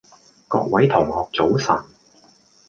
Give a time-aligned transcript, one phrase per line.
[0.47, 1.77] 各位同學早晨